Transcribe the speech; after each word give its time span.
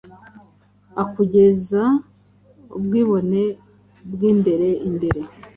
aKugeza 1.03 1.81
ubwibone 2.77 3.43
bwimbere 4.13 4.69
imbere 4.87 5.21